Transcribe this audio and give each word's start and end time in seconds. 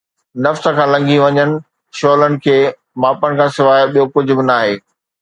نفس 0.45 0.63
کان 0.75 0.87
لنگهي 0.93 1.17
وڃڻ، 1.23 1.49
شعلن 1.97 2.33
کي 2.45 2.57
ماپڻ 3.01 3.31
کان 3.39 3.49
سواءِ 3.57 3.81
ٻيو 3.93 4.05
ڪجهه 4.15 4.35
به 4.37 4.43
ناهي 4.53 4.73